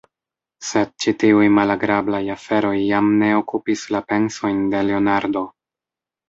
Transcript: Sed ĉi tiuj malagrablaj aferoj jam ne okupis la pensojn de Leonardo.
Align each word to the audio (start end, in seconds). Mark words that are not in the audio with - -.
Sed 0.67 0.93
ĉi 1.03 1.11
tiuj 1.23 1.49
malagrablaj 1.57 2.21
aferoj 2.35 2.73
jam 2.79 3.11
ne 3.21 3.29
okupis 3.43 3.85
la 3.97 4.03
pensojn 4.15 4.65
de 4.73 4.83
Leonardo. 4.91 5.47